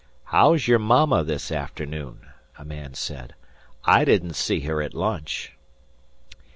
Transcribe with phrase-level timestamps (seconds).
[0.23, 2.21] "How's your mamma this afternoon?"
[2.57, 3.35] a man said.
[3.85, 5.53] "I didn't see her at lunch."